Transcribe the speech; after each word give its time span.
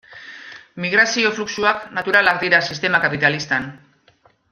Migrazio 0.85 1.33
fluxuak 1.39 1.85
naturalak 1.97 2.41
dira 2.45 2.63
sistema 2.71 3.03
kapitalistan. 3.05 3.69